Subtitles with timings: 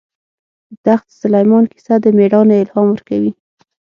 [0.71, 3.31] د تخت سلیمان کیسه د مېړانې الهام ورکوي.